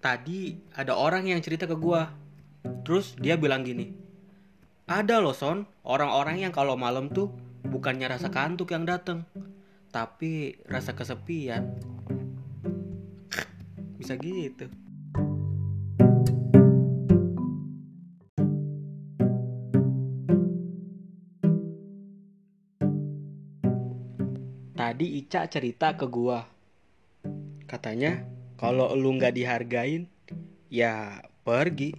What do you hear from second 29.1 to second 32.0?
nggak dihargain, ya pergi.